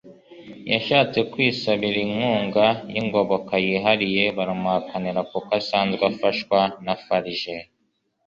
[0.71, 7.27] yashatse kwisabira inkunga y'ingoboka yihariye baramuhakanira kuko asanzwe afashwa na farg